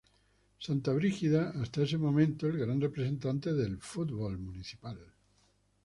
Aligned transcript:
Santa 0.59 0.93
Brígida 0.93 1.51
hasta 1.61 1.83
ese 1.83 1.99
momento 1.99 2.47
el 2.47 2.57
gran 2.57 2.81
representante 2.81 3.53
del 3.53 3.77
fútbol 3.79 4.39
municipal. 4.39 4.99